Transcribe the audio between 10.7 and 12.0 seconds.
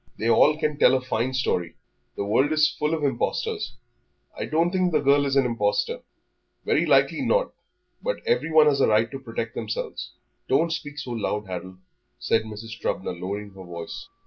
speak so loud, Harold,"